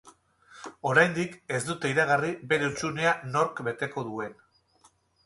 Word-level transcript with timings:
Oraindik 0.91 1.35
ez 1.57 1.61
dute 1.67 1.91
iragarri 1.95 2.31
bere 2.53 2.71
hutsunea 2.71 3.13
nork 3.37 3.63
beteko 3.69 4.05
duen. 4.09 4.35